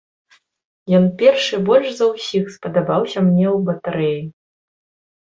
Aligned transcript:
Ён 0.99 1.05
першы 1.19 1.55
больш 1.69 1.87
за 1.99 2.05
ўсіх 2.15 2.51
спадабаўся 2.57 3.19
мне 3.29 3.47
ў 3.55 3.71
батарэі. 3.71 4.21